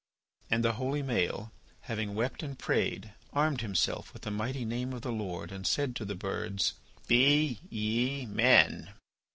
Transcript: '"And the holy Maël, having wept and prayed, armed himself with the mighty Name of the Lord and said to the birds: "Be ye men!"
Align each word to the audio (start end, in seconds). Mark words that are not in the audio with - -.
'"And 0.49 0.65
the 0.65 0.73
holy 0.81 1.03
Maël, 1.03 1.51
having 1.81 2.15
wept 2.15 2.41
and 2.41 2.57
prayed, 2.57 3.13
armed 3.33 3.61
himself 3.61 4.11
with 4.13 4.23
the 4.23 4.31
mighty 4.31 4.65
Name 4.65 4.93
of 4.93 5.03
the 5.03 5.11
Lord 5.11 5.51
and 5.51 5.67
said 5.67 5.95
to 5.97 6.05
the 6.05 6.15
birds: 6.15 6.73
"Be 7.07 7.59
ye 7.69 8.25
men!" 8.25 8.93